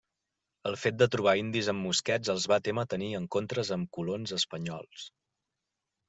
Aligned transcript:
El 0.67 0.75
fet 0.83 0.95
de 0.99 1.07
trobar 1.15 1.33
indis 1.41 1.67
amb 1.73 1.83
mosquets 1.87 2.31
els 2.33 2.47
va 2.51 2.57
témer 2.67 2.85
tenir 2.93 3.09
encontres 3.19 3.69
amb 3.77 3.91
colons 3.99 4.33
espanyols. 4.39 5.05